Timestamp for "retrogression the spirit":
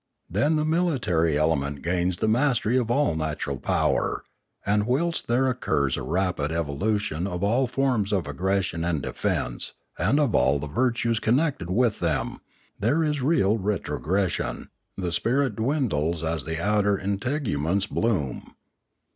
13.59-15.55